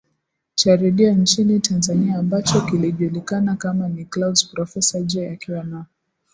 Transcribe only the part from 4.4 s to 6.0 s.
Profesa Jay akiwa na